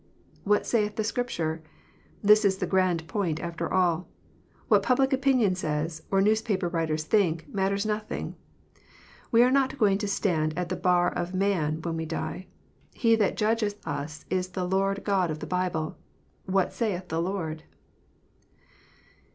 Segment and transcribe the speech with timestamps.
[0.45, 1.61] What saith the Scripture?
[2.23, 4.07] This is the grand point after all.
[4.67, 8.33] What public opinion says, or newspaper writers think, matters nothing.
[9.31, 12.47] We are not going to stand at the bar of man when we die.
[12.95, 15.99] He that judgeth us is the Lord God of the Bible.
[16.45, 17.61] What saith the Lord?